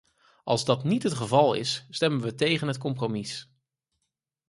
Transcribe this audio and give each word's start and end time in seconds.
Als 0.43 0.65
dat 0.65 0.83
niet 0.83 1.03
het 1.03 1.13
geval 1.13 1.53
is, 1.53 1.85
stemmen 1.89 2.21
we 2.21 2.35
tegen 2.35 2.67
het 2.67 2.77
compromis. 2.77 3.49